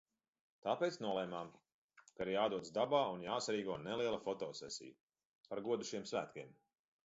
Tāpēc 0.67 0.95
nolēmām, 1.05 1.51
ka 2.05 2.25
ir 2.25 2.31
jādodas 2.35 2.73
dabā 2.79 3.03
un 3.17 3.27
jāsarīko 3.27 3.77
neliela 3.85 4.23
fotosesija, 4.27 5.01
par 5.53 5.67
godu 5.71 5.91
šiem 5.95 6.13
svētkiem. 6.15 6.61